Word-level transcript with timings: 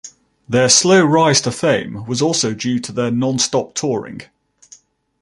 Their 0.49 0.67
slow 0.67 1.05
rise 1.05 1.41
to 1.41 1.51
fame 1.51 2.07
was 2.07 2.23
also 2.23 2.55
due 2.55 2.79
to 2.79 2.91
their 2.91 3.11
non-stop 3.11 3.75
touring. 3.75 4.23